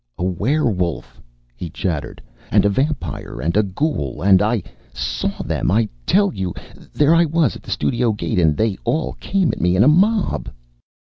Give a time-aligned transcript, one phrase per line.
[0.17, 1.21] "A werewolf,"
[1.55, 2.23] he chattered.
[2.49, 6.55] "And a vampire and a ghoul and I saw them, I tell you.
[6.91, 9.87] There I was at the studio gate, and they all came at me in a
[9.87, 10.49] mob."